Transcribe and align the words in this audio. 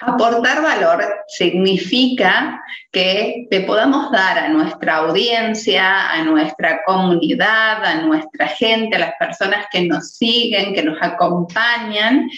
Aportar 0.00 0.62
valor 0.62 1.04
significa 1.28 2.58
que 2.90 3.46
le 3.50 3.60
podamos 3.62 4.10
dar 4.10 4.38
a 4.38 4.48
nuestra 4.48 4.96
audiencia, 4.96 6.10
a 6.10 6.24
nuestra 6.24 6.82
comunidad, 6.84 7.84
a 7.84 8.02
nuestra 8.02 8.48
gente, 8.48 8.96
a 8.96 9.00
las 9.00 9.14
personas 9.18 9.66
que 9.70 9.82
nos 9.82 10.12
siguen, 10.16 10.74
que 10.74 10.82
nos 10.82 10.96
acompañan, 11.02 12.30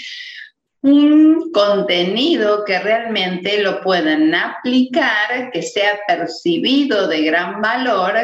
un 0.83 1.53
contenido 1.53 2.65
que 2.65 2.81
realmente 2.81 3.63
lo 3.63 3.81
puedan 3.83 4.35
aplicar, 4.35 5.51
que 5.53 5.63
sea 5.63 6.01
percibido 6.09 7.07
de 7.07 7.23
gran 7.23 7.61
valor 7.61 8.15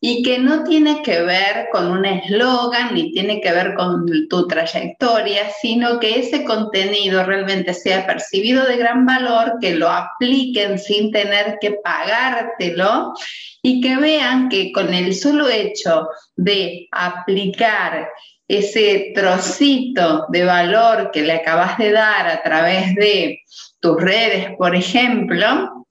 y 0.00 0.24
que 0.24 0.40
no 0.40 0.64
tiene 0.64 1.00
que 1.02 1.22
ver 1.22 1.68
con 1.70 1.88
un 1.92 2.04
eslogan 2.04 2.94
ni 2.94 3.12
tiene 3.12 3.40
que 3.40 3.52
ver 3.52 3.74
con 3.74 4.04
tu 4.28 4.48
trayectoria, 4.48 5.48
sino 5.62 6.00
que 6.00 6.18
ese 6.18 6.44
contenido 6.44 7.24
realmente 7.24 7.72
sea 7.72 8.04
percibido 8.04 8.64
de 8.66 8.78
gran 8.78 9.06
valor, 9.06 9.54
que 9.60 9.76
lo 9.76 9.88
apliquen 9.88 10.76
sin 10.78 11.12
tener 11.12 11.58
que 11.60 11.76
pagártelo 11.84 13.14
y 13.62 13.80
que 13.80 13.96
vean 13.96 14.48
que 14.48 14.72
con 14.72 14.92
el 14.92 15.14
solo 15.14 15.48
hecho 15.48 16.08
de 16.34 16.88
aplicar 16.90 18.08
ese 18.48 19.12
trocito 19.14 20.26
de 20.30 20.44
valor 20.44 21.10
que 21.12 21.22
le 21.22 21.34
acabas 21.34 21.76
de 21.76 21.92
dar 21.92 22.26
a 22.26 22.42
través 22.42 22.94
de 22.94 23.40
tus 23.78 24.00
redes, 24.00 24.56
por 24.56 24.74
ejemplo, 24.74 25.86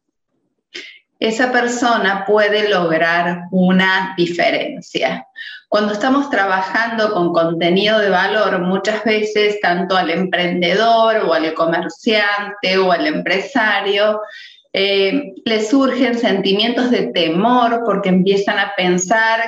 esa 1.19 1.51
persona 1.51 2.25
puede 2.25 2.69
lograr 2.69 3.43
una 3.51 4.13
diferencia. 4.17 5.25
Cuando 5.69 5.93
estamos 5.93 6.29
trabajando 6.29 7.11
con 7.11 7.33
contenido 7.33 7.99
de 7.99 8.09
valor, 8.09 8.61
muchas 8.61 9.03
veces 9.03 9.59
tanto 9.61 9.97
al 9.97 10.09
emprendedor 10.09 11.17
o 11.25 11.33
al 11.33 11.53
comerciante 11.53 12.77
o 12.77 12.91
al 12.91 13.05
empresario, 13.05 14.21
eh, 14.73 15.33
le 15.43 15.65
surgen 15.65 16.17
sentimientos 16.17 16.91
de 16.91 17.07
temor 17.11 17.81
porque 17.85 18.09
empiezan 18.09 18.59
a 18.59 18.73
pensar 18.75 19.41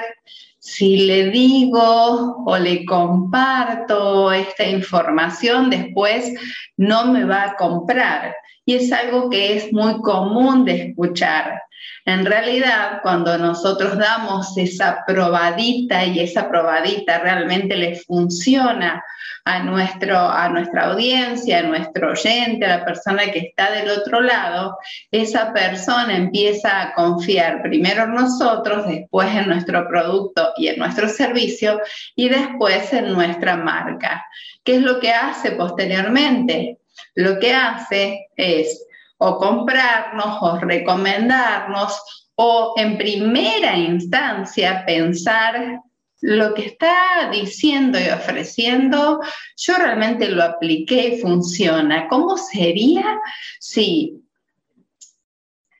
si 0.69 1.07
le 1.07 1.31
digo 1.31 2.43
o 2.45 2.57
le 2.57 2.85
comparto 2.85 4.31
esta 4.31 4.67
información, 4.67 5.69
después 5.69 6.31
no 6.77 7.11
me 7.11 7.25
va 7.25 7.43
a 7.43 7.55
comprar. 7.55 8.35
Y 8.65 8.75
es 8.75 8.91
algo 8.91 9.29
que 9.31 9.57
es 9.57 9.73
muy 9.73 9.99
común 10.01 10.65
de 10.65 10.89
escuchar. 10.89 11.59
En 12.05 12.25
realidad, 12.25 12.99
cuando 13.01 13.37
nosotros 13.37 13.97
damos 13.97 14.57
esa 14.57 15.03
probadita 15.05 16.05
y 16.05 16.19
esa 16.19 16.49
probadita 16.49 17.19
realmente 17.19 17.75
le 17.75 17.95
funciona 17.95 19.03
a, 19.45 19.63
nuestro, 19.63 20.17
a 20.17 20.49
nuestra 20.49 20.87
audiencia, 20.91 21.59
a 21.59 21.63
nuestro 21.63 22.11
oyente, 22.11 22.65
a 22.65 22.77
la 22.77 22.85
persona 22.85 23.31
que 23.31 23.39
está 23.39 23.71
del 23.71 23.89
otro 23.89 24.21
lado, 24.21 24.77
esa 25.11 25.51
persona 25.53 26.15
empieza 26.15 26.81
a 26.81 26.93
confiar 26.93 27.61
primero 27.61 28.03
en 28.03 28.15
nosotros, 28.15 28.87
después 28.87 29.29
en 29.35 29.47
nuestro 29.47 29.87
producto 29.87 30.53
y 30.57 30.67
en 30.67 30.79
nuestro 30.79 31.09
servicio 31.09 31.81
y 32.15 32.29
después 32.29 32.93
en 32.93 33.13
nuestra 33.13 33.57
marca. 33.57 34.25
¿Qué 34.63 34.75
es 34.75 34.81
lo 34.81 34.99
que 34.99 35.11
hace 35.11 35.51
posteriormente? 35.51 36.77
Lo 37.15 37.39
que 37.39 37.53
hace 37.53 38.27
es 38.35 38.85
o 39.19 39.37
comprarnos 39.37 40.37
o 40.41 40.59
recomendarnos 40.59 42.25
o 42.35 42.73
en 42.77 42.97
primera 42.97 43.77
instancia 43.77 44.83
pensar 44.85 45.81
lo 46.21 46.53
que 46.53 46.65
está 46.65 47.29
diciendo 47.31 47.99
y 47.99 48.09
ofreciendo, 48.09 49.21
yo 49.57 49.75
realmente 49.77 50.29
lo 50.29 50.43
apliqué 50.43 51.15
y 51.15 51.21
funciona. 51.21 52.07
¿Cómo 52.07 52.37
sería 52.37 53.19
si 53.59 54.21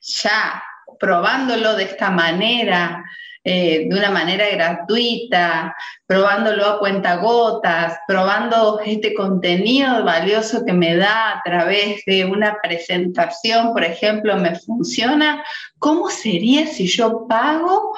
ya 0.00 0.62
probándolo 0.98 1.76
de 1.76 1.84
esta 1.84 2.10
manera, 2.10 3.04
eh, 3.42 3.86
de 3.88 3.98
una 3.98 4.10
manera 4.10 4.48
gratuita, 4.50 5.74
probándolo 6.06 6.66
a 6.66 6.78
cuentagotas, 6.78 7.98
probando 8.06 8.80
este 8.84 9.14
contenido 9.14 10.04
valioso 10.04 10.64
que 10.66 10.74
me 10.74 10.96
da 10.96 11.38
a 11.38 11.42
través 11.42 12.02
de 12.04 12.26
una 12.26 12.58
presentación, 12.62 13.72
por 13.72 13.82
ejemplo, 13.82 14.36
me 14.36 14.56
funciona, 14.56 15.42
¿cómo 15.78 16.10
sería 16.10 16.66
si 16.66 16.86
yo 16.86 17.26
pago 17.26 17.96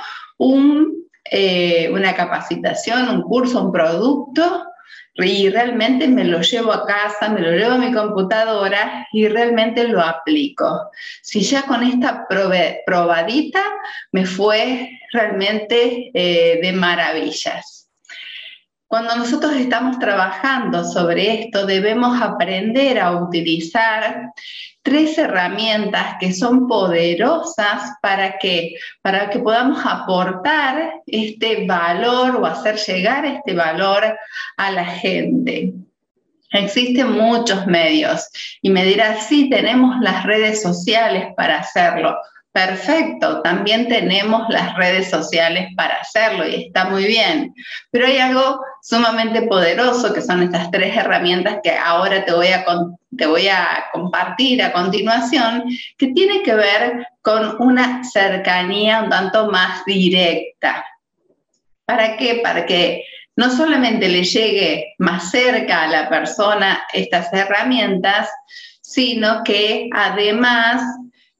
eh, 1.24 1.90
una 1.92 2.14
capacitación, 2.14 3.08
un 3.08 3.22
curso, 3.22 3.64
un 3.64 3.72
producto? 3.72 4.64
Y 5.14 5.50
realmente 5.50 6.08
me 6.08 6.24
lo 6.24 6.40
llevo 6.40 6.72
a 6.72 6.86
casa, 6.86 7.28
me 7.28 7.40
lo 7.40 7.50
llevo 7.50 7.72
a 7.72 7.78
mi 7.78 7.92
computadora 7.92 9.06
y 9.12 9.28
realmente 9.28 9.86
lo 9.88 10.00
aplico. 10.00 10.90
Si 11.20 11.42
ya 11.42 11.62
con 11.62 11.82
esta 11.82 12.26
probadita 12.86 13.62
me 14.12 14.24
fue 14.24 14.90
realmente 15.12 16.10
eh, 16.14 16.60
de 16.62 16.72
maravillas. 16.72 17.90
Cuando 18.86 19.16
nosotros 19.16 19.54
estamos 19.54 19.98
trabajando 19.98 20.84
sobre 20.84 21.44
esto, 21.44 21.66
debemos 21.66 22.20
aprender 22.20 22.98
a 22.98 23.12
utilizar 23.12 24.32
tres 24.82 25.16
herramientas 25.16 26.16
que 26.20 26.32
son 26.32 26.66
poderosas 26.66 27.92
para 28.02 28.38
que, 28.38 28.74
para 29.00 29.30
que 29.30 29.38
podamos 29.38 29.84
aportar 29.86 30.94
este 31.06 31.66
valor 31.66 32.36
o 32.36 32.46
hacer 32.46 32.76
llegar 32.76 33.24
este 33.24 33.54
valor 33.54 34.18
a 34.56 34.70
la 34.70 34.84
gente. 34.84 35.72
Existen 36.50 37.12
muchos 37.12 37.66
medios 37.66 38.28
y 38.60 38.70
me 38.70 38.84
dirás, 38.84 39.26
sí, 39.26 39.48
tenemos 39.48 39.98
las 40.00 40.24
redes 40.24 40.60
sociales 40.60 41.28
para 41.36 41.60
hacerlo. 41.60 42.16
Perfecto, 42.52 43.40
también 43.40 43.88
tenemos 43.88 44.46
las 44.50 44.76
redes 44.76 45.08
sociales 45.08 45.68
para 45.74 45.94
hacerlo 45.94 46.46
y 46.46 46.66
está 46.66 46.84
muy 46.84 47.04
bien. 47.04 47.54
Pero 47.90 48.06
hay 48.06 48.18
algo 48.18 48.60
sumamente 48.82 49.42
poderoso 49.42 50.12
que 50.12 50.20
son 50.20 50.42
estas 50.42 50.68
tres 50.72 50.96
herramientas 50.96 51.60
que 51.62 51.70
ahora 51.70 52.24
te 52.24 52.32
voy 52.32 52.48
a, 52.48 52.64
te 53.16 53.26
voy 53.26 53.46
a 53.46 53.84
compartir 53.92 54.60
a 54.60 54.72
continuación, 54.72 55.64
que 55.96 56.08
tiene 56.08 56.42
que 56.42 56.54
ver 56.54 57.06
con 57.22 57.62
una 57.62 58.02
cercanía 58.02 59.02
un 59.02 59.08
tanto 59.08 59.48
más 59.50 59.84
directa. 59.84 60.84
¿Para 61.84 62.16
qué? 62.16 62.40
Para 62.42 62.66
que 62.66 63.04
no 63.36 63.50
solamente 63.50 64.08
le 64.08 64.24
llegue 64.24 64.94
más 64.98 65.30
cerca 65.30 65.84
a 65.84 65.88
la 65.88 66.08
persona 66.08 66.82
estas 66.92 67.32
herramientas, 67.32 68.28
sino 68.80 69.44
que 69.44 69.88
además 69.94 70.82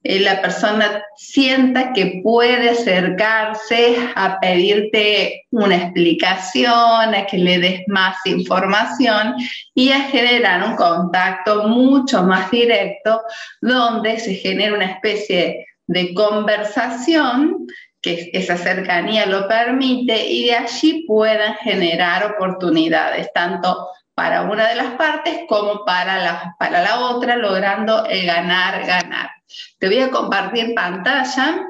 eh, 0.04 0.20
la 0.20 0.40
persona 0.40 1.02
sienta 1.16 1.92
que 1.92 2.20
puede 2.22 2.70
acercarse 2.70 3.96
a 4.16 4.40
pedirte 4.40 5.46
una 5.50 5.76
explicación, 5.76 7.14
a 7.14 7.26
que 7.26 7.38
le 7.38 7.58
des 7.58 7.82
más 7.86 8.16
información 8.24 9.34
y 9.74 9.90
a 9.90 10.00
generar 10.00 10.68
un 10.68 10.76
contacto 10.76 11.68
mucho 11.68 12.22
más 12.22 12.50
directo 12.50 13.22
donde 13.60 14.18
se 14.18 14.34
genera 14.34 14.74
una 14.74 14.86
especie 14.86 15.66
de 15.86 16.14
conversación 16.14 17.66
que 18.00 18.30
esa 18.32 18.56
cercanía 18.56 19.26
lo 19.26 19.46
permite 19.46 20.26
y 20.26 20.46
de 20.46 20.56
allí 20.56 21.04
puedan 21.06 21.54
generar 21.56 22.26
oportunidades, 22.34 23.32
tanto 23.32 23.88
para 24.14 24.42
una 24.42 24.68
de 24.68 24.74
las 24.74 24.94
partes 24.94 25.42
como 25.48 25.84
para 25.84 26.18
la, 26.18 26.56
para 26.58 26.82
la 26.82 27.00
otra, 27.00 27.36
logrando 27.36 28.04
el 28.06 28.26
ganar, 28.26 28.84
ganar. 28.84 29.30
Te 29.78 29.86
voy 29.86 29.98
a 29.98 30.10
compartir 30.10 30.74
pantalla 30.74 31.66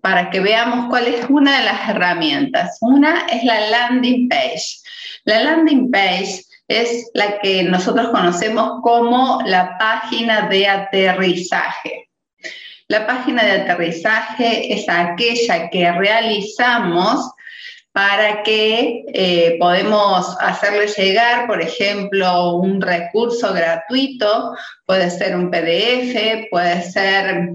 para 0.00 0.30
que 0.30 0.40
veamos 0.40 0.86
cuál 0.88 1.06
es 1.06 1.26
una 1.28 1.58
de 1.58 1.64
las 1.64 1.88
herramientas. 1.88 2.78
Una 2.80 3.26
es 3.26 3.44
la 3.44 3.68
landing 3.68 4.28
page. 4.28 4.78
La 5.24 5.42
landing 5.42 5.90
page 5.90 6.44
es 6.68 7.10
la 7.14 7.38
que 7.40 7.62
nosotros 7.64 8.08
conocemos 8.08 8.80
como 8.82 9.40
la 9.44 9.76
página 9.78 10.48
de 10.48 10.68
aterrizaje. 10.68 12.08
La 12.88 13.06
página 13.06 13.44
de 13.44 13.52
aterrizaje 13.52 14.72
es 14.72 14.88
aquella 14.88 15.68
que 15.68 15.92
realizamos 15.92 17.32
para 17.92 18.42
que 18.42 19.04
eh, 19.12 19.56
podemos 19.58 20.36
hacerle 20.40 20.86
llegar, 20.86 21.46
por 21.46 21.60
ejemplo, 21.60 22.56
un 22.56 22.80
recurso 22.80 23.52
gratuito, 23.52 24.54
puede 24.86 25.10
ser 25.10 25.34
un 25.34 25.50
PDF, 25.50 26.48
puede 26.50 26.82
ser 26.82 27.50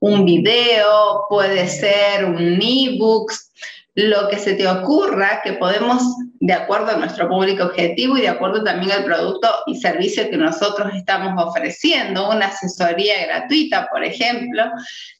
un 0.00 0.24
video, 0.24 1.24
puede 1.28 1.66
ser 1.66 2.26
un 2.26 2.60
ebook, 2.62 3.32
lo 3.94 4.28
que 4.28 4.38
se 4.38 4.54
te 4.54 4.66
ocurra 4.68 5.40
que 5.42 5.54
podemos, 5.54 6.02
de 6.40 6.52
acuerdo 6.52 6.90
a 6.90 6.96
nuestro 6.96 7.28
público 7.28 7.64
objetivo 7.64 8.18
y 8.18 8.22
de 8.22 8.28
acuerdo 8.28 8.62
también 8.62 8.92
al 8.92 9.04
producto 9.04 9.48
y 9.66 9.80
servicio 9.80 10.28
que 10.28 10.36
nosotros 10.36 10.92
estamos 10.94 11.32
ofreciendo, 11.42 12.28
una 12.28 12.46
asesoría 12.46 13.24
gratuita, 13.26 13.88
por 13.90 14.04
ejemplo, 14.04 14.64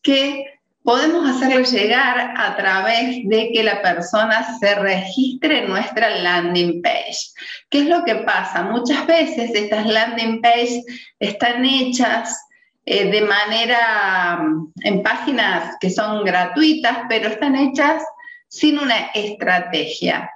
que 0.03 0.45
podemos 0.85 1.27
hacerlo 1.27 1.65
llegar 1.65 2.35
a 2.37 2.57
través 2.57 3.27
de 3.27 3.51
que 3.53 3.63
la 3.65 3.81
persona 3.81 4.47
se 4.61 4.75
registre 4.75 5.61
en 5.61 5.71
nuestra 5.71 6.11
landing 6.19 6.83
page. 6.83 7.33
¿Qué 7.71 7.81
es 7.81 7.87
lo 7.87 8.05
que 8.05 8.17
pasa? 8.17 8.63
Muchas 8.63 9.07
veces 9.07 9.51
estas 9.55 9.87
landing 9.87 10.43
pages 10.43 10.85
están 11.19 11.65
hechas 11.65 12.39
eh, 12.85 13.11
de 13.11 13.23
manera 13.23 14.45
en 14.83 15.03
páginas 15.03 15.75
que 15.81 15.89
son 15.89 16.23
gratuitas, 16.23 16.99
pero 17.09 17.29
están 17.29 17.57
hechas 17.57 18.03
sin 18.47 18.79
una 18.79 19.07
estrategia. 19.15 20.31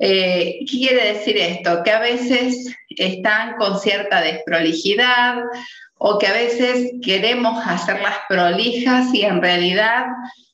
Eh, 0.00 0.60
¿Qué 0.60 0.78
quiere 0.78 1.12
decir 1.12 1.36
esto? 1.36 1.82
Que 1.84 1.90
a 1.90 2.00
veces 2.00 2.74
están 2.88 3.56
con 3.56 3.78
cierta 3.78 4.22
desprolijidad 4.22 5.36
o 6.06 6.18
que 6.18 6.26
a 6.26 6.34
veces 6.34 6.92
queremos 7.02 7.66
hacerlas 7.66 8.16
prolijas 8.28 9.06
y 9.14 9.22
en 9.22 9.40
realidad 9.40 10.04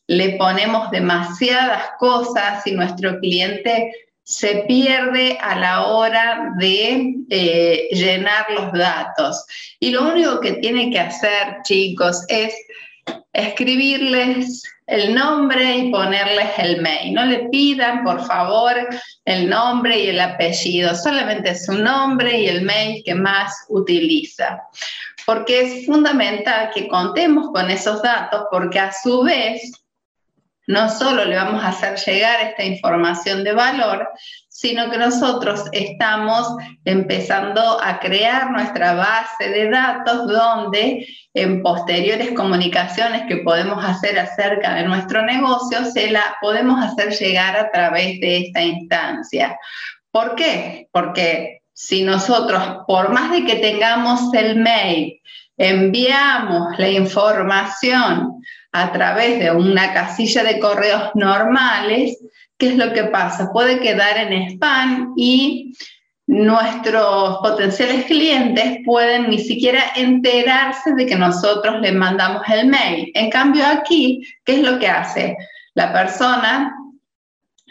le 0.06 0.37
ponemos 0.37 0.93
demasiadas 0.93 1.91
cosas 1.99 2.64
y 2.69 2.70
nuestro 2.70 3.19
cliente 3.19 3.93
se 4.23 4.62
pierde 4.69 5.38
a 5.41 5.58
la 5.58 5.87
hora 5.88 6.52
de 6.56 7.17
eh, 7.31 7.88
llenar 7.91 8.47
los 8.50 8.73
datos. 8.73 9.44
Y 9.81 9.91
lo 9.91 10.08
único 10.12 10.38
que 10.38 10.52
tiene 10.52 10.88
que 10.93 11.00
hacer, 11.00 11.56
chicos, 11.64 12.25
es 12.29 12.55
escribirles 13.32 14.62
el 14.87 15.15
nombre 15.15 15.77
y 15.77 15.91
ponerles 15.91 16.50
el 16.59 16.82
mail. 16.82 17.15
No 17.15 17.25
le 17.25 17.49
pidan, 17.49 18.03
por 18.03 18.27
favor, 18.27 18.75
el 19.25 19.49
nombre 19.49 19.99
y 19.99 20.09
el 20.09 20.21
apellido, 20.21 20.94
solamente 20.94 21.55
su 21.55 21.75
nombre 21.75 22.41
y 22.41 22.49
el 22.49 22.62
mail 22.62 23.03
que 23.05 23.15
más 23.15 23.67
utiliza. 23.69 24.62
Porque 25.27 25.61
es 25.61 25.87
fundamental 25.87 26.71
que 26.75 26.88
contemos 26.88 27.50
con 27.53 27.71
esos 27.71 28.03
datos 28.03 28.47
porque 28.50 28.81
a 28.81 28.93
su 28.93 29.23
vez 29.23 29.73
no 30.67 30.88
solo 30.88 31.25
le 31.25 31.37
vamos 31.37 31.62
a 31.62 31.69
hacer 31.69 31.99
llegar 31.99 32.41
esta 32.41 32.65
información 32.65 33.44
de 33.44 33.53
valor, 33.53 34.09
sino 34.61 34.91
que 34.91 34.99
nosotros 34.99 35.65
estamos 35.73 36.47
empezando 36.85 37.83
a 37.83 37.99
crear 37.99 38.51
nuestra 38.51 38.93
base 38.93 39.49
de 39.49 39.71
datos 39.71 40.29
donde 40.29 41.07
en 41.33 41.62
posteriores 41.62 42.33
comunicaciones 42.33 43.23
que 43.27 43.39
podemos 43.39 43.83
hacer 43.83 44.19
acerca 44.19 44.75
de 44.75 44.83
nuestro 44.85 45.23
negocio, 45.23 45.83
se 45.91 46.11
la 46.11 46.37
podemos 46.43 46.79
hacer 46.85 47.11
llegar 47.11 47.57
a 47.57 47.71
través 47.71 48.21
de 48.21 48.37
esta 48.37 48.61
instancia. 48.61 49.59
¿Por 50.11 50.35
qué? 50.35 50.89
Porque 50.93 51.62
si 51.73 52.03
nosotros, 52.03 52.62
por 52.87 53.12
más 53.15 53.31
de 53.31 53.47
que 53.47 53.57
tengamos 53.57 54.35
el 54.35 54.57
mail, 54.57 55.23
enviamos 55.57 56.79
la 56.79 56.91
información 56.91 58.43
a 58.73 58.93
través 58.93 59.39
de 59.39 59.53
una 59.53 59.95
casilla 59.95 60.45
de 60.45 60.59
correos 60.59 61.12
normales, 61.15 62.19
¿qué 62.61 62.69
es 62.69 62.77
lo 62.77 62.93
que 62.93 63.05
pasa? 63.05 63.51
Puede 63.53 63.81
quedar 63.81 64.19
en 64.19 64.53
spam 64.53 65.15
y 65.17 65.75
nuestros 66.29 67.39
potenciales 67.39 68.05
clientes 68.05 68.79
pueden 68.85 69.31
ni 69.31 69.41
siquiera 69.41 69.83
enterarse 69.97 70.95
de 70.95 71.07
que 71.07 71.17
nosotros 71.17 71.81
les 71.81 71.93
mandamos 71.93 72.43
el 72.49 72.69
mail. 72.69 73.11
En 73.15 73.31
cambio 73.31 73.67
aquí, 73.67 74.23
¿qué 74.45 74.61
es 74.61 74.62
lo 74.62 74.79
que 74.79 74.87
hace? 74.87 75.37
La 75.75 75.93
persona 75.93 76.73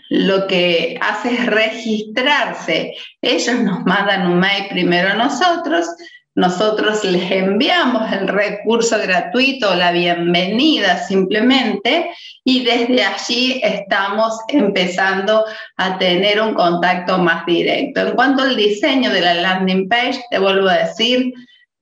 lo 0.10 0.48
que 0.48 1.00
hace 1.00 1.36
es 1.36 1.46
registrarse. 1.46 2.96
Ellos 3.22 3.60
nos 3.60 3.86
mandan 3.86 4.30
un 4.30 4.40
mail 4.40 4.66
primero 4.70 5.10
a 5.10 5.14
nosotros 5.14 5.88
nosotros 6.40 7.04
les 7.04 7.30
enviamos 7.30 8.10
el 8.14 8.30
recurso 8.30 8.98
gratuito, 8.98 9.76
la 9.76 9.92
bienvenida 9.92 10.98
simplemente, 10.98 12.12
y 12.46 12.64
desde 12.64 13.04
allí 13.04 13.60
estamos 13.62 14.40
empezando 14.48 15.44
a 15.76 15.98
tener 15.98 16.42
un 16.42 16.54
contacto 16.54 17.18
más 17.18 17.46
directo. 17.46 18.00
En 18.00 18.16
cuanto 18.16 18.44
al 18.44 18.56
diseño 18.56 19.12
de 19.12 19.20
la 19.20 19.34
landing 19.34 19.90
page, 19.90 20.22
te 20.32 20.40
vuelvo 20.40 20.70
a 20.70 20.78
decir, 20.78 21.34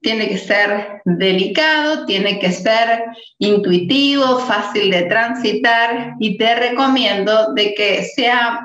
tiene 0.01 0.27
que 0.27 0.39
ser 0.39 1.01
delicado, 1.06 2.07
tiene 2.07 2.39
que 2.39 2.51
ser 2.51 3.04
intuitivo, 3.38 4.39
fácil 4.39 4.89
de 4.89 5.04
transitar 5.04 6.15
y 6.19 6.36
te 6.39 6.56
recomiendo 6.56 7.54
de 7.54 7.75
que 7.75 8.04
sea 8.04 8.59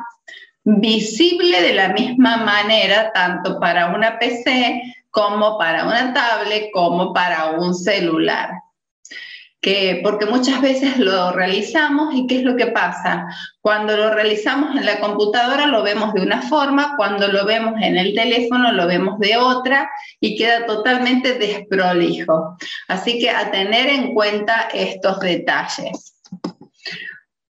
visible 0.65 1.61
de 1.61 1.75
la 1.75 1.89
misma 1.89 2.39
manera 2.39 3.13
tanto 3.13 3.61
para 3.61 3.95
una 3.95 4.19
PC 4.19 4.81
como 5.13 5.59
para 5.59 5.85
una 5.85 6.13
tablet, 6.13 6.71
como 6.73 7.13
para 7.13 7.51
un 7.51 7.75
celular. 7.75 8.51
Que, 9.61 10.01
porque 10.03 10.27
muchas 10.27 10.61
veces 10.61 10.99
lo 10.99 11.31
realizamos 11.31 12.13
y 12.15 12.27
¿qué 12.27 12.39
es 12.39 12.43
lo 12.43 12.57
que 12.57 12.67
pasa? 12.69 13.27
Cuando 13.61 13.97
lo 13.97 14.13
realizamos 14.13 14.75
en 14.75 14.85
la 14.85 14.99
computadora 14.99 15.67
lo 15.67 15.85
vemos 15.85 16.15
de 16.15 16.23
una 16.23 16.43
forma, 16.43 16.97
cuando 16.97 17.29
lo 17.29 17.45
vemos 17.45 17.75
en 17.81 17.97
el 17.97 18.13
teléfono 18.13 18.73
lo 18.73 18.89
vemos 18.89 19.21
de 19.21 19.37
otra 19.37 19.89
y 20.19 20.37
queda 20.37 20.67
totalmente 20.67 21.39
desprolijo. 21.39 22.57
Así 22.89 23.21
que 23.21 23.31
a 23.31 23.53
tener 23.53 23.89
en 23.89 24.15
cuenta 24.15 24.69
estos 24.73 25.21
detalles. 25.21 26.17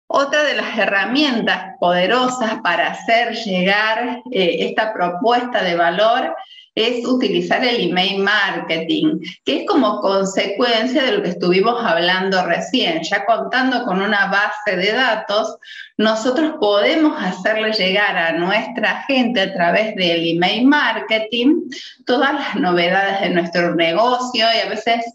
Otra 0.08 0.44
de 0.44 0.56
las 0.56 0.78
herramientas 0.78 1.76
poderosas 1.80 2.60
para 2.62 2.88
hacer 2.88 3.34
llegar 3.36 4.22
eh, 4.32 4.58
esta 4.60 4.92
propuesta 4.92 5.64
de 5.64 5.76
valor 5.76 6.36
es 6.76 7.06
utilizar 7.06 7.64
el 7.66 7.90
email 7.90 8.24
marketing, 8.24 9.20
que 9.44 9.62
es 9.62 9.68
como 9.68 10.00
consecuencia 10.00 11.04
de 11.04 11.12
lo 11.14 11.24
que 11.24 11.30
estuvimos 11.30 11.84
hablando 11.84 12.46
recién. 12.46 13.04
Ya 13.04 13.26
contando 13.26 13.84
con 13.84 14.02
una 14.02 14.28
base 14.28 14.78
de 14.78 14.94
datos, 14.94 15.58
nosotros 15.98 16.54
podemos 16.60 17.22
hacerle 17.22 17.74
llegar 17.74 18.18
a 18.18 18.34
nuestra 18.34 19.04
gente 19.04 19.42
a 19.42 19.54
través 19.54 19.96
del 19.96 20.26
email 20.36 20.66
marketing 20.66 21.70
todas 22.06 22.34
las 22.34 22.56
novedades 22.56 23.22
de 23.22 23.30
nuestro 23.32 23.76
negocio 23.76 24.46
y 24.56 24.66
a 24.66 24.70
veces 24.70 25.06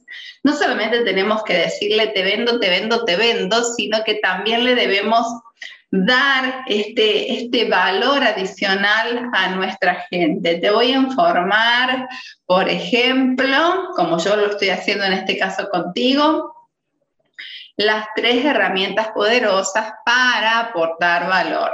no 0.42 0.54
solamente 0.54 1.00
tenemos 1.00 1.42
que 1.42 1.54
decirle 1.54 2.08
te 2.08 2.22
vendo, 2.22 2.60
te 2.60 2.68
vendo, 2.68 3.04
te 3.04 3.16
vendo, 3.16 3.64
sino 3.64 4.04
que 4.04 4.14
también 4.16 4.62
le 4.64 4.74
debemos 4.74 5.26
dar 6.04 6.64
este, 6.66 7.32
este 7.34 7.68
valor 7.68 8.22
adicional 8.22 9.30
a 9.32 9.48
nuestra 9.50 10.06
gente. 10.10 10.56
Te 10.56 10.70
voy 10.70 10.92
a 10.92 10.96
informar, 10.96 12.08
por 12.44 12.68
ejemplo, 12.68 13.90
como 13.94 14.18
yo 14.18 14.36
lo 14.36 14.50
estoy 14.50 14.70
haciendo 14.70 15.04
en 15.04 15.14
este 15.14 15.38
caso 15.38 15.68
contigo, 15.70 16.52
las 17.76 18.06
tres 18.16 18.44
herramientas 18.44 19.08
poderosas 19.08 19.92
para 20.04 20.60
aportar 20.60 21.28
valor 21.28 21.72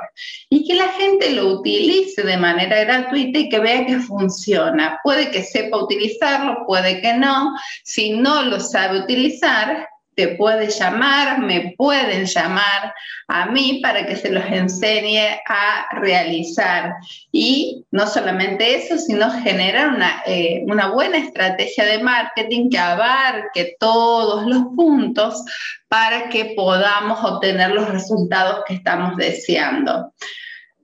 y 0.50 0.66
que 0.66 0.74
la 0.74 0.88
gente 0.88 1.30
lo 1.30 1.46
utilice 1.46 2.22
de 2.22 2.36
manera 2.36 2.82
gratuita 2.82 3.38
y 3.38 3.48
que 3.48 3.60
vea 3.60 3.86
que 3.86 4.00
funciona. 4.00 4.98
Puede 5.04 5.30
que 5.30 5.42
sepa 5.42 5.78
utilizarlo, 5.78 6.64
puede 6.66 7.00
que 7.00 7.14
no. 7.14 7.54
Si 7.84 8.10
no 8.10 8.42
lo 8.42 8.58
sabe 8.58 8.98
utilizar, 8.98 9.88
te 10.14 10.28
puede 10.37 10.69
llamar, 10.69 11.40
me 11.40 11.75
pueden 11.76 12.26
llamar 12.26 12.95
a 13.28 13.47
mí 13.47 13.81
para 13.83 14.04
que 14.07 14.16
se 14.16 14.31
los 14.31 14.45
enseñe 14.45 15.40
a 15.49 15.87
realizar. 15.92 16.95
Y 17.31 17.85
no 17.90 18.07
solamente 18.07 18.75
eso, 18.75 18.99
sino 18.99 19.31
generar 19.42 19.88
una, 19.88 20.23
eh, 20.26 20.62
una 20.66 20.88
buena 20.88 21.19
estrategia 21.19 21.85
de 21.87 22.02
marketing 22.02 22.69
que 22.69 22.78
abarque 22.78 23.76
todos 23.81 24.47
los 24.47 24.64
puntos 24.76 25.42
para 25.88 26.28
que 26.28 26.52
podamos 26.57 27.23
obtener 27.25 27.71
los 27.71 27.88
resultados 27.88 28.64
que 28.66 28.75
estamos 28.75 29.16
deseando. 29.16 30.12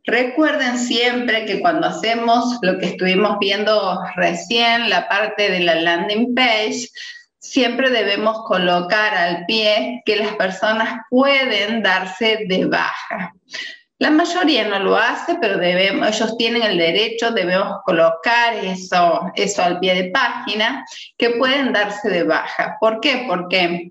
Recuerden 0.05 0.79
siempre 0.79 1.45
que 1.45 1.61
cuando 1.61 1.87
hacemos 1.87 2.59
lo 2.63 2.79
que 2.79 2.87
estuvimos 2.87 3.39
viendo 3.39 4.01
recién, 4.17 4.89
la 4.89 5.07
parte 5.07 5.51
de 5.51 5.61
la 5.61 5.75
landing 5.75 6.35
page, 6.35 6.89
siempre 7.39 7.91
debemos 7.91 8.43
colocar 8.45 9.15
al 9.15 9.45
pie 9.47 10.03
que 10.05 10.17
las 10.17 10.35
personas 10.35 11.01
pueden 11.11 11.83
darse 11.83 12.45
de 12.49 12.67
baja. 12.67 13.33
La 14.01 14.11
mayoría 14.11 14.69
no 14.69 14.79
lo 14.79 14.97
hace, 14.97 15.37
pero 15.41 15.59
debemos, 15.59 16.09
ellos 16.09 16.37
tienen 16.37 16.63
el 16.63 16.79
derecho, 16.79 17.33
debemos 17.33 17.79
colocar 17.85 18.55
eso, 18.55 19.33
eso 19.35 19.63
al 19.63 19.81
pie 19.81 19.95
de 19.95 20.11
página, 20.11 20.85
que 21.17 21.31
pueden 21.31 21.73
darse 21.73 22.09
de 22.09 22.23
baja. 22.23 22.77
¿Por 22.81 23.01
qué? 23.01 23.25
Porque 23.27 23.91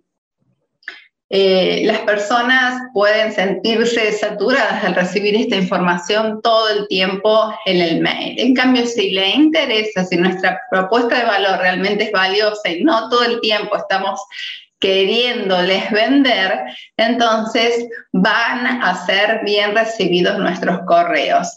eh, 1.29 1.81
las 1.85 1.99
personas 1.99 2.81
pueden 2.93 3.33
sentirse 3.33 4.13
saturadas 4.13 4.83
al 4.83 4.95
recibir 4.95 5.35
esta 5.35 5.57
información 5.57 6.39
todo 6.41 6.69
el 6.69 6.87
tiempo 6.87 7.53
en 7.65 7.81
el 7.81 7.99
mail. 7.99 8.39
En 8.39 8.53
cambio, 8.53 8.85
si 8.85 9.11
le 9.11 9.31
interesa, 9.31 10.05
si 10.05 10.15
nuestra 10.15 10.57
propuesta 10.71 11.19
de 11.19 11.25
valor 11.25 11.59
realmente 11.59 12.05
es 12.05 12.11
valiosa 12.13 12.69
y 12.69 12.83
no 12.83 13.09
todo 13.09 13.25
el 13.25 13.41
tiempo 13.41 13.75
estamos 13.75 14.21
queriéndoles 14.79 15.91
vender, 15.91 16.61
entonces 16.95 17.87
van 18.13 18.65
a 18.81 19.05
ser 19.05 19.41
bien 19.43 19.75
recibidos 19.75 20.37
nuestros 20.37 20.79
correos. 20.85 21.49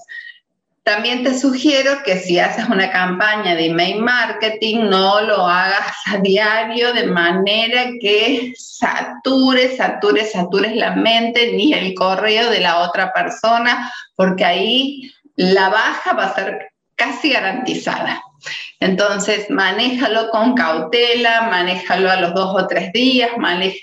También 0.82 1.22
te 1.22 1.38
sugiero 1.38 2.02
que 2.04 2.18
si 2.18 2.38
haces 2.38 2.68
una 2.68 2.90
campaña 2.90 3.54
de 3.54 3.66
email 3.66 4.00
marketing, 4.00 4.88
no 4.88 5.20
lo 5.20 5.46
hagas 5.46 5.94
a 6.06 6.16
diario 6.18 6.92
de 6.94 7.06
manera 7.06 7.90
que 8.00 8.54
sature, 8.56 9.76
sature, 9.76 10.24
satures 10.24 10.74
la 10.74 10.96
mente 10.96 11.52
ni 11.52 11.74
el 11.74 11.92
correo 11.94 12.50
de 12.50 12.60
la 12.60 12.78
otra 12.78 13.12
persona, 13.12 13.92
porque 14.16 14.44
ahí 14.44 15.12
la 15.36 15.68
baja 15.68 16.14
va 16.14 16.24
a 16.24 16.34
ser 16.34 16.72
casi 16.96 17.30
garantizada. 17.30 18.22
Entonces, 18.80 19.50
manéjalo 19.50 20.30
con 20.30 20.54
cautela, 20.54 21.42
manéjalo 21.50 22.10
a 22.10 22.16
los 22.16 22.34
dos 22.34 22.54
o 22.54 22.66
tres 22.66 22.92
días, 22.92 23.30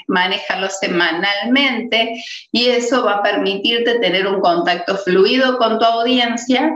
manéjalo 0.07 0.69
semanalmente 0.69 2.23
y 2.51 2.67
eso 2.67 3.03
va 3.05 3.15
a 3.15 3.23
permitirte 3.23 3.99
tener 3.99 4.27
un 4.27 4.41
contacto 4.41 4.97
fluido 4.97 5.57
con 5.57 5.77
tu 5.77 5.85
audiencia, 5.85 6.71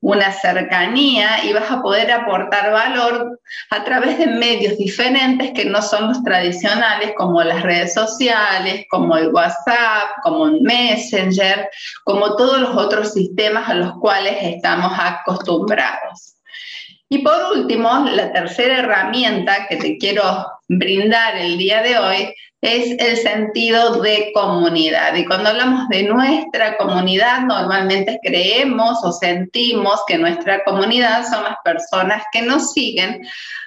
una 0.00 0.30
cercanía 0.30 1.44
y 1.44 1.52
vas 1.52 1.70
a 1.70 1.82
poder 1.82 2.12
aportar 2.12 2.70
valor 2.70 3.40
a 3.70 3.84
través 3.84 4.18
de 4.18 4.26
medios 4.26 4.78
diferentes 4.78 5.52
que 5.52 5.64
no 5.64 5.82
son 5.82 6.08
los 6.08 6.22
tradicionales 6.22 7.12
como 7.16 7.42
las 7.42 7.62
redes 7.62 7.94
sociales, 7.94 8.86
como 8.88 9.16
el 9.16 9.28
WhatsApp, 9.28 10.10
como 10.22 10.46
Messenger, 10.60 11.68
como 12.04 12.36
todos 12.36 12.60
los 12.60 12.76
otros 12.76 13.12
sistemas 13.12 13.68
a 13.68 13.74
los 13.74 13.94
cuales 13.98 14.36
estamos 14.40 14.92
acostumbrados. 14.96 16.35
Y 17.08 17.18
por 17.18 17.56
último, 17.56 18.06
la 18.10 18.32
tercera 18.32 18.78
herramienta 18.78 19.66
que 19.68 19.76
te 19.76 19.96
quiero 19.98 20.22
brindar 20.68 21.36
el 21.36 21.56
día 21.56 21.82
de 21.82 21.98
hoy 21.98 22.34
es 22.60 22.96
el 22.98 23.16
sentido 23.18 24.00
de 24.00 24.32
comunidad. 24.34 25.14
Y 25.14 25.24
cuando 25.24 25.50
hablamos 25.50 25.88
de 25.88 26.02
nuestra 26.02 26.76
comunidad, 26.76 27.42
normalmente 27.42 28.18
creemos 28.24 28.98
o 29.04 29.12
sentimos 29.12 30.00
que 30.08 30.18
nuestra 30.18 30.64
comunidad 30.64 31.24
son 31.30 31.44
las 31.44 31.56
personas 31.64 32.24
que 32.32 32.42
nos 32.42 32.72
siguen 32.72 33.24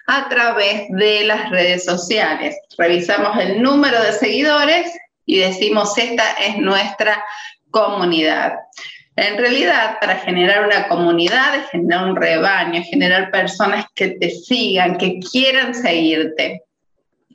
a 0.07 0.27
través 0.27 0.89
de 0.89 1.23
las 1.23 1.49
redes 1.49 1.85
sociales. 1.85 2.57
Revisamos 2.77 3.37
el 3.39 3.61
número 3.61 4.01
de 4.03 4.11
seguidores 4.11 4.91
y 5.25 5.37
decimos, 5.37 5.97
esta 5.97 6.23
es 6.33 6.57
nuestra 6.57 7.23
comunidad. 7.71 8.55
En 9.19 9.37
realidad, 9.37 9.97
para 9.99 10.15
generar 10.19 10.65
una 10.65 10.87
comunidad, 10.87 11.67
generar 11.71 12.05
un 12.05 12.15
rebaño, 12.15 12.81
generar 12.89 13.31
personas 13.31 13.85
que 13.93 14.11
te 14.11 14.29
sigan, 14.29 14.97
que 14.97 15.19
quieran 15.19 15.75
seguirte. 15.75 16.63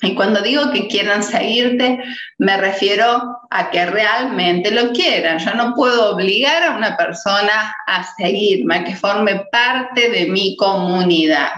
Y 0.01 0.15
cuando 0.15 0.41
digo 0.41 0.73
que 0.73 0.89
quieran 0.89 1.23
seguirte, 1.23 1.99
me 2.39 2.57
refiero 2.57 3.39
a 3.51 3.71
que 3.71 3.85
realmente 3.85 4.71
lo 4.71 4.93
quieran. 4.93 5.39
Yo 5.39 5.53
no 5.55 5.75
puedo 5.75 6.15
obligar 6.15 6.63
a 6.63 6.77
una 6.77 6.97
persona 6.97 7.77
a 7.87 8.05
seguirme, 8.17 8.77
a 8.77 8.85
que 8.85 8.97
forme 8.97 9.43
parte 9.53 10.09
de 10.09 10.27
mi 10.27 10.57
comunidad. 10.57 11.53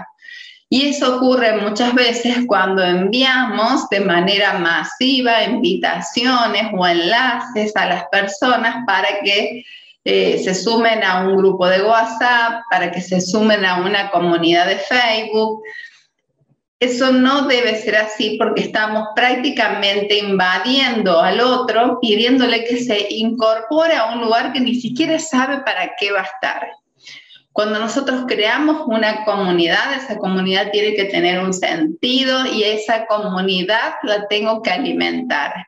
Y 0.69 0.87
eso 0.87 1.15
ocurre 1.15 1.53
muchas 1.53 1.93
veces 1.95 2.39
cuando 2.47 2.83
enviamos 2.83 3.87
de 3.89 4.01
manera 4.01 4.59
masiva 4.59 5.43
invitaciones 5.43 6.67
o 6.77 6.85
enlaces 6.85 7.73
a 7.77 7.85
las 7.85 8.03
personas 8.11 8.83
para 8.85 9.07
que 9.23 9.63
eh, 10.09 10.39
se 10.41 10.55
sumen 10.55 11.03
a 11.03 11.27
un 11.27 11.35
grupo 11.35 11.67
de 11.67 11.81
WhatsApp, 11.81 12.61
para 12.71 12.89
que 12.91 13.01
se 13.01 13.19
sumen 13.19 13.65
a 13.65 13.81
una 13.81 14.09
comunidad 14.09 14.65
de 14.65 14.77
Facebook. 14.77 15.61
Eso 16.79 17.11
no 17.11 17.45
debe 17.45 17.75
ser 17.75 17.97
así 17.97 18.37
porque 18.39 18.61
estamos 18.61 19.09
prácticamente 19.17 20.17
invadiendo 20.17 21.19
al 21.19 21.41
otro, 21.41 21.99
pidiéndole 21.99 22.63
que 22.63 22.77
se 22.77 23.05
incorpore 23.09 23.95
a 23.95 24.13
un 24.13 24.21
lugar 24.21 24.53
que 24.53 24.61
ni 24.61 24.75
siquiera 24.75 25.19
sabe 25.19 25.57
para 25.65 25.91
qué 25.99 26.13
va 26.13 26.21
a 26.21 26.29
estar. 26.35 26.69
Cuando 27.51 27.77
nosotros 27.77 28.23
creamos 28.29 28.83
una 28.85 29.25
comunidad, 29.25 29.93
esa 29.93 30.17
comunidad 30.19 30.71
tiene 30.71 30.95
que 30.95 31.05
tener 31.05 31.43
un 31.43 31.53
sentido 31.53 32.45
y 32.45 32.63
esa 32.63 33.07
comunidad 33.07 33.95
la 34.03 34.25
tengo 34.29 34.61
que 34.61 34.71
alimentar. 34.71 35.67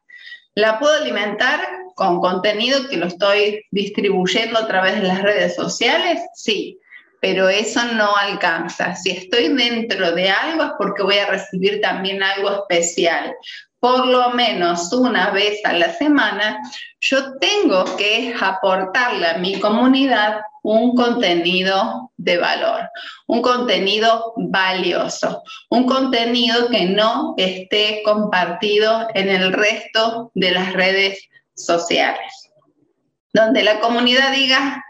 La 0.56 0.80
puedo 0.80 0.94
alimentar 0.94 1.60
con 2.00 2.22
contenido 2.22 2.88
que 2.88 2.96
lo 2.96 3.08
estoy 3.08 3.62
distribuyendo 3.72 4.58
a 4.58 4.68
través 4.68 4.96
de 4.96 5.08
las 5.08 5.22
redes 5.22 5.54
sociales, 5.54 6.22
sí, 6.34 6.80
pero 7.20 7.50
eso 7.50 7.84
no 7.94 8.16
alcanza. 8.16 8.96
Si 8.96 9.12
estoy 9.12 9.50
dentro 9.50 10.14
de 10.14 10.30
algo 10.30 10.64
es 10.64 10.72
porque 10.78 11.04
voy 11.04 11.18
a 11.18 11.28
recibir 11.28 11.82
también 11.82 12.24
algo 12.24 12.52
especial. 12.52 13.36
Por 13.82 14.08
lo 14.08 14.30
menos 14.30 14.94
una 14.94 15.32
vez 15.32 15.60
a 15.66 15.74
la 15.74 15.94
semana, 15.94 16.60
yo 17.02 17.38
tengo 17.40 17.84
que 17.98 18.34
aportarle 18.40 19.28
a 19.28 19.38
mi 19.38 19.60
comunidad 19.60 20.40
un 20.64 20.96
contenido 20.96 22.12
de 22.16 22.38
valor, 22.38 22.90
un 23.28 23.42
contenido 23.42 24.34
valioso, 24.38 25.44
un 25.70 25.86
contenido 25.86 26.70
que 26.70 26.86
no 26.86 27.34
esté 27.38 28.02
compartido 28.06 29.08
en 29.14 29.30
el 29.30 29.52
resto 29.52 30.32
de 30.34 30.52
las 30.52 30.74
redes 30.74 31.29
sociales, 31.66 32.52
donde 33.34 33.64
la 33.64 33.80
comunidad 33.80 34.32
diga, 34.32 34.84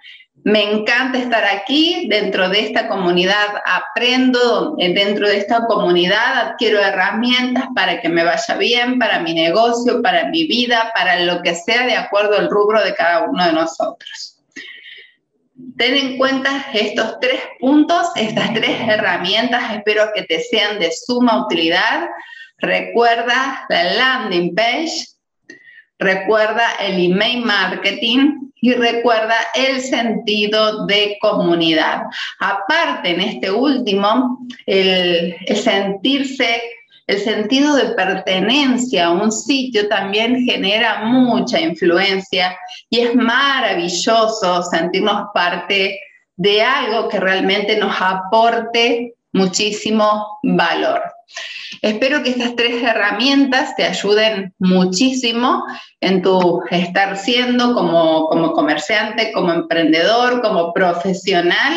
me 0.44 0.64
encanta 0.64 1.18
estar 1.18 1.44
aquí, 1.44 2.08
dentro 2.10 2.48
de 2.50 2.62
esta 2.62 2.88
comunidad 2.88 3.62
aprendo, 3.66 4.76
dentro 4.78 5.28
de 5.28 5.38
esta 5.38 5.66
comunidad 5.66 6.50
adquiero 6.50 6.80
herramientas 6.80 7.66
para 7.76 8.00
que 8.00 8.08
me 8.08 8.24
vaya 8.24 8.56
bien, 8.56 9.00
para 9.00 9.20
mi 9.20 9.34
negocio, 9.34 10.02
para 10.02 10.30
mi 10.30 10.48
vida, 10.48 10.92
para 10.96 11.20
lo 11.20 11.42
que 11.42 11.56
sea 11.56 11.86
de 11.86 11.96
acuerdo 11.96 12.38
al 12.38 12.50
rubro 12.50 12.82
de 12.82 12.94
cada 12.94 13.26
uno 13.26 13.46
de 13.46 13.54
nosotros. 13.54 14.38
Ten 15.78 15.96
en 15.96 16.18
cuenta 16.18 16.68
estos 16.74 17.20
tres 17.20 17.42
puntos, 17.60 18.08
estas 18.16 18.54
tres 18.54 18.80
herramientas, 18.88 19.74
espero 19.74 20.10
que 20.16 20.24
te 20.24 20.40
sean 20.42 20.80
de 20.80 20.90
suma 20.92 21.46
utilidad. 21.46 22.08
Recuerda 22.60 23.66
la 23.68 23.84
landing 23.84 24.56
page, 24.56 25.06
recuerda 26.00 26.76
el 26.80 27.12
email 27.12 27.46
marketing 27.46 28.50
y 28.62 28.74
recuerda 28.74 29.36
el 29.56 29.82
sentido 29.82 30.86
de 30.86 31.18
comunidad. 31.22 32.04
Aparte, 32.40 33.12
en 33.12 33.22
este 33.22 33.52
último, 33.52 34.40
el, 34.66 35.36
sentirse, 35.56 36.62
el 37.08 37.20
sentido 37.20 37.76
de 37.76 37.94
pertenencia 37.94 39.08
a 39.08 39.12
un 39.12 39.32
sitio 39.32 39.88
también 39.88 40.44
genera 40.46 41.04
mucha 41.06 41.60
influencia 41.60 42.58
y 42.90 43.00
es 43.00 43.16
maravilloso 43.16 44.64
sentirnos 44.64 45.28
parte 45.34 46.00
de 46.36 46.62
algo 46.62 47.10
que 47.10 47.20
realmente 47.20 47.78
nos 47.78 47.96
aporte 48.00 49.14
muchísimo 49.34 50.40
valor. 50.44 51.02
Espero 51.82 52.24
que 52.24 52.32
estas 52.32 52.56
tres 52.56 52.82
herramientas 52.84 53.76
te 53.76 53.86
ayuden 53.86 54.54
muchísimo 54.58 55.64
en 56.02 56.22
tu 56.22 56.64
estar 56.72 57.18
siendo 57.18 57.74
como, 57.74 58.28
como 58.28 58.54
comerciante, 58.54 59.32
como 59.34 59.52
emprendedor, 59.52 60.42
como 60.42 60.74
profesional 60.74 61.74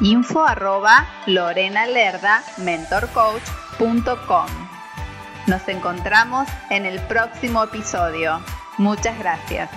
info 0.00 0.44
arroba 0.44 1.06
mentorcoach.com. 2.58 4.46
Nos 5.46 5.68
encontramos 5.68 6.48
en 6.70 6.86
el 6.86 7.00
próximo 7.00 7.62
episodio. 7.64 8.40
Muchas 8.78 9.18
gracias. 9.18 9.70